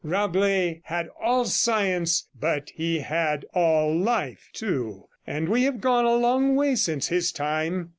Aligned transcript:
Rabelais 0.03 0.81
had 0.85 1.09
all 1.21 1.45
science, 1.45 2.27
but 2.33 2.71
he 2.73 3.01
had 3.01 3.45
all 3.53 3.91
I 3.91 3.91
life 4.03 4.49
too. 4.51 5.05
And 5.27 5.47
we 5.47 5.61
have 5.65 5.79
gone 5.79 6.05
a 6.05 6.15
long 6.15 6.55
way 6.55 6.73
since 6.73 7.09
his 7.09 7.31
time. 7.31 7.89